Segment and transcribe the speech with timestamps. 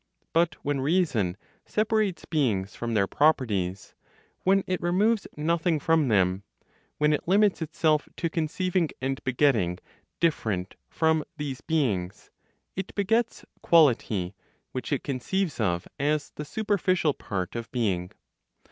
[0.33, 3.93] But when reason separates beings from their properties,
[4.43, 6.41] when it removes nothing from them,
[6.97, 9.77] when it limits itself to conceiving and begetting
[10.19, 12.31] different from these beings,
[12.75, 14.33] it begets quality,
[14.71, 18.11] which it conceives of as the superficial part of being.